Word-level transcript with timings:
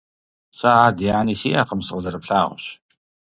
Сэ 0.57 0.69
ади 0.87 1.07
ани 1.19 1.35
сиӀэкъым. 1.39 1.81
Сыкъызэрыплъагъущ. 1.87 2.63